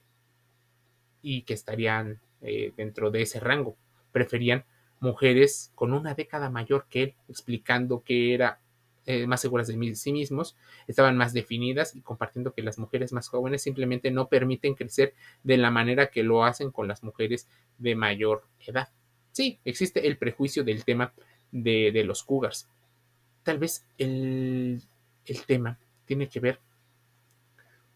y 1.22 1.44
que 1.44 1.54
estarían 1.54 2.22
eh, 2.46 2.72
dentro 2.78 3.12
de 3.12 3.24
ese 3.24 3.40
rango. 3.40 3.76
Preferían 4.12 4.66
mujeres 5.00 5.72
con 5.76 5.94
una 5.94 6.14
década 6.14 6.50
mayor 6.50 6.88
que 6.90 7.04
él, 7.04 7.16
explicando 7.28 8.04
que 8.04 8.34
era 8.34 8.60
eh, 9.08 9.28
más 9.28 9.42
seguras 9.42 9.68
de 9.68 9.96
sí 9.96 10.12
mismos, 10.12 10.56
estaban 10.88 11.16
más 11.16 11.32
definidas 11.32 11.96
y 11.96 12.02
compartiendo 12.02 12.54
que 12.54 12.64
las 12.64 12.80
mujeres 12.80 13.14
más 13.14 13.28
jóvenes 13.28 13.62
simplemente 13.62 14.10
no 14.10 14.30
permiten 14.30 14.74
crecer 14.74 15.14
de 15.44 15.58
la 15.58 15.70
manera 15.70 16.08
que 16.08 16.24
lo 16.24 16.44
hacen 16.44 16.72
con 16.72 16.88
las 16.88 17.04
mujeres 17.04 17.48
de 17.78 17.96
mayor 17.96 18.46
edad. 18.66 18.90
Sí, 19.32 19.60
existe 19.64 20.08
el 20.08 20.18
prejuicio 20.18 20.64
del 20.64 20.84
tema 20.86 21.14
de, 21.52 22.04
los 22.04 22.24
cougars, 22.24 22.68
tal 23.44 23.60
vez 23.60 23.86
el, 24.00 24.82
tema 25.46 25.78
tiene 26.06 26.28
que 26.28 26.40
ver 26.40 26.60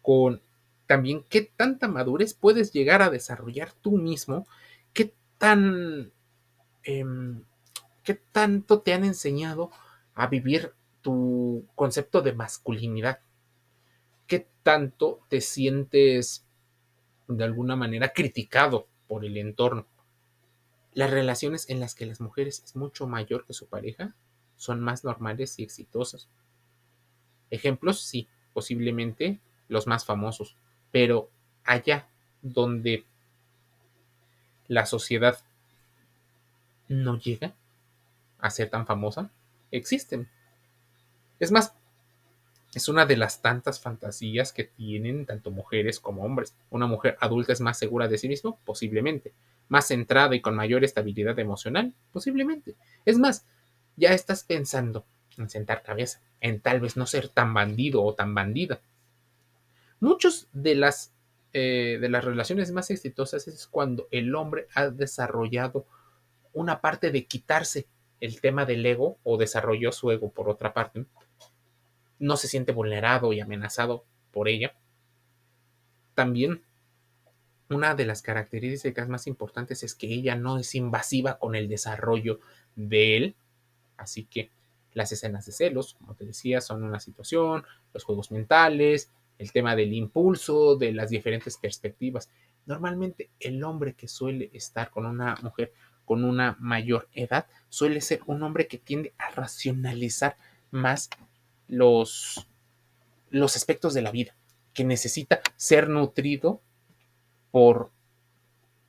con 0.01 0.41
también 0.89 1.23
qué 1.29 1.43
tanta 1.43 1.87
madurez 1.87 2.33
puedes 2.33 2.73
llegar 2.73 3.03
a 3.03 3.11
desarrollar 3.11 3.73
tú 3.73 3.99
mismo, 3.99 4.47
qué 4.91 5.13
tan, 5.37 6.11
em, 6.81 7.43
qué 8.03 8.15
tanto 8.15 8.81
te 8.81 8.93
han 8.93 9.03
enseñado 9.03 9.69
a 10.15 10.25
vivir 10.25 10.73
tu 11.03 11.67
concepto 11.75 12.23
de 12.23 12.33
masculinidad, 12.33 13.19
qué 14.25 14.47
tanto 14.63 15.19
te 15.29 15.41
sientes 15.41 16.47
de 17.27 17.43
alguna 17.43 17.75
manera 17.75 18.11
criticado 18.11 18.87
por 19.07 19.25
el 19.25 19.37
entorno. 19.37 19.85
Las 20.93 21.11
relaciones 21.11 21.69
en 21.69 21.79
las 21.79 21.93
que 21.93 22.07
las 22.07 22.19
mujeres 22.19 22.63
es 22.65 22.75
mucho 22.75 23.05
mayor 23.05 23.45
que 23.45 23.53
su 23.53 23.67
pareja 23.67 24.15
son 24.55 24.79
más 24.79 25.03
normales 25.03 25.59
y 25.59 25.63
exitosos. 25.63 26.31
Ejemplos, 27.51 28.01
sí, 28.01 28.27
posiblemente 28.53 29.39
los 29.67 29.85
más 29.85 30.03
famosos, 30.03 30.57
pero 30.91 31.29
allá 31.63 32.07
donde 32.41 33.05
la 34.67 34.85
sociedad 34.85 35.39
no 36.87 37.19
llega 37.19 37.53
a 38.39 38.49
ser 38.49 38.69
tan 38.69 38.85
famosa, 38.85 39.31
existen. 39.71 40.29
Es 41.39 41.51
más, 41.51 41.73
es 42.73 42.87
una 42.87 43.05
de 43.05 43.17
las 43.17 43.41
tantas 43.41 43.79
fantasías 43.79 44.53
que 44.53 44.63
tienen 44.63 45.25
tanto 45.25 45.51
mujeres 45.51 45.99
como 45.99 46.23
hombres. 46.23 46.55
Una 46.69 46.85
mujer 46.85 47.17
adulta 47.19 47.53
es 47.53 47.61
más 47.61 47.77
segura 47.77 48.07
de 48.07 48.17
sí 48.17 48.27
misma, 48.27 48.55
posiblemente. 48.63 49.33
Más 49.69 49.87
centrada 49.87 50.35
y 50.35 50.41
con 50.41 50.55
mayor 50.55 50.83
estabilidad 50.83 51.37
emocional, 51.39 51.93
posiblemente. 52.11 52.75
Es 53.05 53.17
más, 53.17 53.45
ya 53.95 54.13
estás 54.13 54.43
pensando 54.43 55.05
en 55.37 55.49
sentar 55.49 55.81
cabeza, 55.81 56.21
en 56.41 56.59
tal 56.59 56.79
vez 56.79 56.95
no 56.95 57.05
ser 57.05 57.29
tan 57.29 57.53
bandido 57.53 58.03
o 58.03 58.13
tan 58.13 58.35
bandida. 58.35 58.81
Muchos 59.99 60.47
de 60.53 60.75
las, 60.75 61.13
eh, 61.53 61.97
de 61.99 62.09
las 62.09 62.23
relaciones 62.23 62.71
más 62.71 62.89
exitosas 62.89 63.47
es 63.47 63.67
cuando 63.67 64.07
el 64.11 64.33
hombre 64.35 64.67
ha 64.75 64.89
desarrollado 64.89 65.85
una 66.53 66.81
parte 66.81 67.11
de 67.11 67.25
quitarse 67.25 67.87
el 68.21 68.41
tema 68.41 68.65
del 68.65 68.85
ego 68.85 69.17
o 69.23 69.37
desarrolló 69.37 69.91
su 69.91 70.11
ego 70.11 70.31
por 70.31 70.49
otra 70.49 70.73
parte. 70.73 71.05
No 72.17 72.37
se 72.37 72.47
siente 72.47 72.71
vulnerado 72.71 73.33
y 73.33 73.39
amenazado 73.39 74.05
por 74.31 74.47
ella. 74.47 74.73
También 76.15 76.61
una 77.69 77.93
de 77.93 78.05
las 78.05 78.21
características 78.21 79.07
más 79.09 79.27
importantes 79.27 79.83
es 79.83 79.95
que 79.95 80.07
ella 80.07 80.35
no 80.35 80.57
es 80.57 80.73
invasiva 80.75 81.37
con 81.37 81.55
el 81.55 81.69
desarrollo 81.69 82.39
de 82.75 83.17
él, 83.17 83.35
así 83.95 84.25
que 84.25 84.49
las 84.93 85.11
escenas 85.11 85.45
de 85.45 85.51
celos, 85.51 85.93
como 85.93 86.15
te 86.15 86.25
decía, 86.25 86.61
son 86.61 86.83
una 86.83 86.99
situación, 86.99 87.63
los 87.93 88.03
juegos 88.03 88.31
mentales, 88.31 89.11
el 89.39 89.51
tema 89.51 89.75
del 89.75 89.93
impulso, 89.93 90.75
de 90.75 90.91
las 90.91 91.09
diferentes 91.09 91.57
perspectivas. 91.57 92.29
Normalmente 92.67 93.31
el 93.39 93.63
hombre 93.63 93.93
que 93.95 94.07
suele 94.07 94.51
estar 94.53 94.91
con 94.91 95.07
una 95.07 95.35
mujer 95.41 95.73
con 96.05 96.23
una 96.23 96.57
mayor 96.59 97.07
edad 97.13 97.45
suele 97.69 98.01
ser 98.01 98.21
un 98.25 98.41
hombre 98.41 98.67
que 98.67 98.79
tiende 98.79 99.13
a 99.19 99.29
racionalizar 99.29 100.37
más 100.71 101.07
los, 101.67 102.47
los 103.29 103.55
aspectos 103.55 103.93
de 103.93 104.01
la 104.01 104.09
vida, 104.09 104.35
que 104.73 104.83
necesita 104.83 105.39
ser 105.55 105.87
nutrido 105.87 106.61
por 107.51 107.91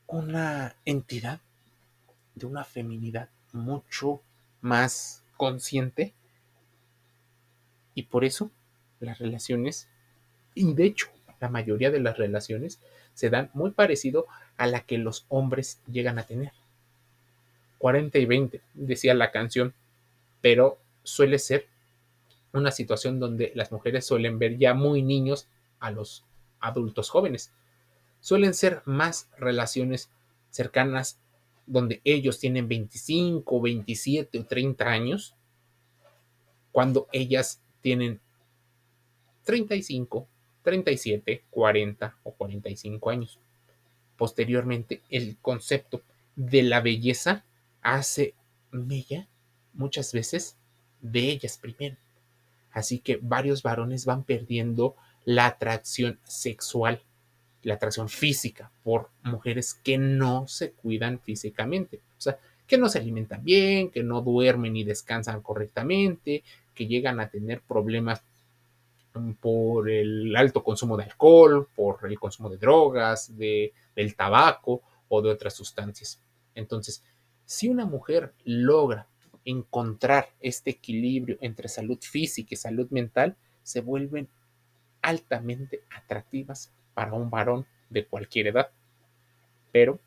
una 0.06 0.76
entidad 0.86 1.40
de 2.34 2.46
una 2.46 2.64
feminidad 2.64 3.28
mucho 3.52 4.22
más 4.62 5.22
consciente 5.36 6.14
y 7.94 8.04
por 8.04 8.24
eso 8.24 8.50
las 8.98 9.18
relaciones 9.18 9.89
y 10.60 10.74
de 10.74 10.84
hecho 10.84 11.08
la 11.40 11.48
mayoría 11.48 11.90
de 11.90 12.00
las 12.00 12.18
relaciones 12.18 12.80
se 13.14 13.30
dan 13.30 13.50
muy 13.54 13.70
parecido 13.70 14.26
a 14.56 14.66
la 14.66 14.80
que 14.80 14.98
los 14.98 15.26
hombres 15.28 15.80
llegan 15.90 16.18
a 16.18 16.26
tener. 16.26 16.52
40 17.78 18.18
y 18.18 18.26
20, 18.26 18.60
decía 18.74 19.14
la 19.14 19.30
canción, 19.30 19.74
pero 20.40 20.78
suele 21.02 21.38
ser 21.38 21.66
una 22.52 22.70
situación 22.70 23.20
donde 23.20 23.52
las 23.54 23.72
mujeres 23.72 24.06
suelen 24.06 24.38
ver 24.38 24.58
ya 24.58 24.74
muy 24.74 25.02
niños 25.02 25.48
a 25.78 25.90
los 25.90 26.24
adultos 26.60 27.08
jóvenes. 27.08 27.52
Suelen 28.20 28.52
ser 28.52 28.82
más 28.84 29.28
relaciones 29.38 30.10
cercanas 30.50 31.18
donde 31.66 32.00
ellos 32.04 32.38
tienen 32.38 32.68
25, 32.68 33.60
27 33.60 34.38
o 34.38 34.44
30 34.44 34.84
años, 34.84 35.34
cuando 36.72 37.08
ellas 37.12 37.62
tienen 37.80 38.20
35, 39.44 40.28
37, 40.62 41.44
40 41.50 42.16
o 42.22 42.32
45 42.32 43.10
años. 43.10 43.38
Posteriormente, 44.16 45.00
el 45.08 45.36
concepto 45.38 46.02
de 46.36 46.62
la 46.62 46.80
belleza 46.80 47.44
hace 47.82 48.34
mella 48.70 49.26
muchas 49.72 50.12
veces 50.12 50.56
de 51.00 51.30
ellas 51.30 51.58
primero. 51.58 51.96
Así 52.72 52.98
que 52.98 53.18
varios 53.20 53.62
varones 53.62 54.04
van 54.04 54.24
perdiendo 54.24 54.94
la 55.24 55.46
atracción 55.46 56.18
sexual, 56.24 57.02
la 57.62 57.74
atracción 57.74 58.08
física 58.08 58.70
por 58.82 59.10
mujeres 59.22 59.74
que 59.74 59.98
no 59.98 60.46
se 60.48 60.72
cuidan 60.72 61.20
físicamente. 61.20 62.00
O 62.18 62.20
sea, 62.20 62.38
que 62.66 62.78
no 62.78 62.88
se 62.88 62.98
alimentan 62.98 63.42
bien, 63.42 63.90
que 63.90 64.02
no 64.02 64.20
duermen 64.20 64.76
y 64.76 64.84
descansan 64.84 65.42
correctamente, 65.42 66.44
que 66.74 66.86
llegan 66.86 67.18
a 67.18 67.28
tener 67.28 67.60
problemas 67.62 68.22
por 69.40 69.90
el 69.90 70.34
alto 70.36 70.62
consumo 70.62 70.96
de 70.96 71.04
alcohol, 71.04 71.68
por 71.74 71.98
el 72.04 72.18
consumo 72.18 72.48
de 72.48 72.58
drogas, 72.58 73.36
de, 73.36 73.72
del 73.94 74.14
tabaco 74.14 74.82
o 75.08 75.22
de 75.22 75.30
otras 75.30 75.54
sustancias. 75.54 76.22
Entonces, 76.54 77.02
si 77.44 77.68
una 77.68 77.84
mujer 77.84 78.32
logra 78.44 79.08
encontrar 79.44 80.28
este 80.40 80.70
equilibrio 80.70 81.36
entre 81.40 81.68
salud 81.68 81.98
física 82.00 82.50
y 82.52 82.56
salud 82.56 82.88
mental, 82.90 83.36
se 83.62 83.80
vuelven 83.80 84.28
altamente 85.02 85.82
atractivas 85.90 86.72
para 86.94 87.14
un 87.14 87.30
varón 87.30 87.66
de 87.88 88.06
cualquier 88.06 88.48
edad, 88.48 88.70
pero 89.72 89.98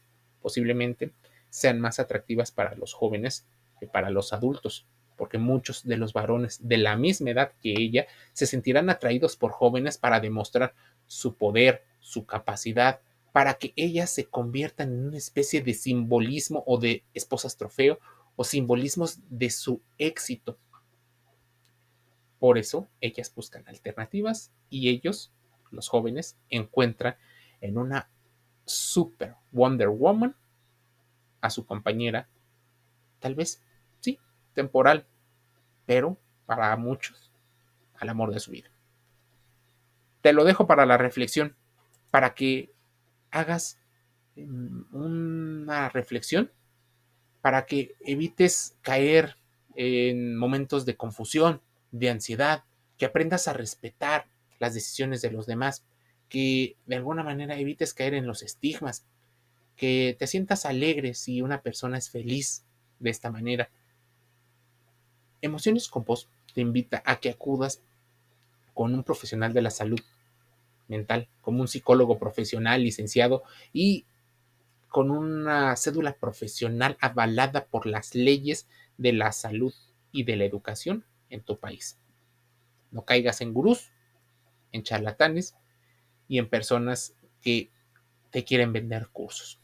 posiblemente 0.42 1.12
sean 1.50 1.80
más 1.80 2.00
atractivas 2.00 2.52
para 2.52 2.76
los 2.76 2.94
jóvenes 2.94 3.46
que 3.80 3.88
para 3.88 4.10
los 4.10 4.34
adultos, 4.34 4.86
porque 5.18 5.38
muchos 5.38 5.84
de 5.84 5.98
los 5.98 6.14
varones 6.14 6.60
de 6.68 6.78
la 6.78 6.96
misma 6.96 7.32
edad 7.32 7.52
que 7.62 7.74
ella 7.78 8.08
se 8.34 8.46
sentirán 8.46 8.90
atraídos 8.90 9.36
por 9.36 9.52
jóvenes 9.52 9.98
para 9.98 10.20
demostrar 10.20 10.74
su 11.08 11.36
poder, 11.36 11.84
su 12.00 12.26
capacidad, 12.26 13.02
para 13.32 13.56
que 13.56 13.74
ellas 13.76 14.10
se 14.10 14.26
conviertan 14.26 14.94
en 14.94 15.08
una 15.08 15.18
especie 15.18 15.62
de 15.62 15.74
simbolismo 15.74 16.64
o 16.68 16.80
de 16.80 17.04
esposas 17.14 17.58
trofeo 17.58 18.00
o 18.36 18.44
simbolismos 18.44 19.20
de 19.30 19.50
su 19.50 19.82
éxito. 19.98 20.58
Por 22.40 22.58
eso 22.58 22.88
ellas 23.02 23.34
buscan 23.34 23.68
alternativas 23.68 24.52
y 24.70 24.90
ellos, 24.90 25.32
los 25.72 25.88
jóvenes, 25.88 26.38
encuentran 26.50 27.16
en 27.62 27.78
una 27.78 28.10
super 28.66 29.36
Wonder 29.52 29.90
Woman 29.90 30.36
a 31.42 31.50
su 31.50 31.66
compañera, 31.66 32.30
tal 33.20 33.36
vez, 33.36 33.62
temporal, 34.54 35.06
pero 35.86 36.18
para 36.46 36.76
muchos, 36.78 37.32
al 37.96 38.10
amor 38.10 38.34
de 38.34 38.40
su 38.40 38.52
vida. 38.52 38.70
Te 40.22 40.34
lo 40.34 40.44
dejo 40.44 40.68
para 40.68 40.86
la 40.86 40.98
reflexión, 40.98 41.56
para 42.12 42.34
que 42.34 42.72
hagas 43.32 43.78
mm, 44.36 44.96
una 44.96 45.90
reflexión, 45.90 46.52
para 47.42 47.66
que 47.66 47.96
evites 48.00 48.78
caer 48.82 49.36
en 49.76 50.38
momentos 50.38 50.86
de 50.86 50.96
confusión, 50.96 51.62
de 51.92 52.10
ansiedad, 52.10 52.64
que 52.98 53.06
aprendas 53.06 53.48
a 53.48 53.54
respetar 53.54 54.28
las 54.60 54.74
decisiones 54.74 55.22
de 55.22 55.32
los 55.32 55.46
demás, 55.46 55.84
que 56.30 56.78
de 56.86 56.96
alguna 56.96 57.24
manera 57.24 57.58
evites 57.58 57.94
caer 57.94 58.14
en 58.14 58.28
los 58.28 58.44
estigmas, 58.44 59.06
que 59.76 60.16
te 60.18 60.28
sientas 60.28 60.66
alegre 60.66 61.14
si 61.16 61.42
una 61.42 61.62
persona 61.62 61.98
es 61.98 62.10
feliz 62.10 62.64
de 63.00 63.10
esta 63.10 63.30
manera, 63.30 63.70
Emociones 65.44 65.90
con 65.90 66.06
te 66.54 66.62
invita 66.62 67.04
a 67.06 67.18
que 67.18 67.30
acudas 67.30 67.82
con 68.74 68.94
un 68.94 69.04
profesional 69.04 69.52
de 69.52 69.62
la 69.62 69.72
salud 69.72 70.00
mental, 70.88 71.28
como 71.42 71.60
un 71.60 71.68
psicólogo 71.68 72.18
profesional 72.18 72.82
licenciado 72.82 73.44
y 73.74 74.06
con 74.88 75.12
una 75.12 75.76
cédula 75.76 76.14
profesional 76.14 76.96
avalada 77.02 77.66
por 77.66 77.88
las 77.88 78.16
leyes 78.16 78.70
de 78.98 79.12
la 79.12 79.34
salud 79.34 79.74
y 80.14 80.24
de 80.24 80.38
la 80.38 80.46
educación 80.46 81.04
en 81.30 81.42
tu 81.42 81.60
país. 81.60 81.98
No 82.92 83.04
caigas 83.04 83.42
en 83.42 83.54
gurús, 83.54 83.92
en 84.72 84.84
charlatanes 84.84 85.58
y 86.30 86.38
en 86.38 86.48
personas 86.48 87.16
que 87.42 87.70
te 88.32 88.46
quieren 88.46 88.72
vender 88.72 89.10
cursos. 89.10 89.60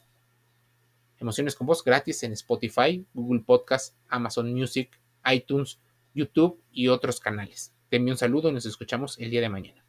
Emociones 1.18 1.54
con 1.54 1.66
voz 1.66 1.82
gratis 1.82 2.22
en 2.22 2.32
Spotify, 2.32 3.06
Google 3.14 3.40
Podcast, 3.40 3.94
Amazon 4.10 4.52
Music, 4.52 4.99
iTunes, 5.26 5.80
YouTube 6.14 6.62
y 6.72 6.88
otros 6.88 7.20
canales. 7.20 7.74
Te 7.88 7.98
un 7.98 8.16
saludo 8.16 8.50
y 8.50 8.52
nos 8.52 8.66
escuchamos 8.66 9.18
el 9.18 9.30
día 9.30 9.40
de 9.40 9.48
mañana. 9.48 9.79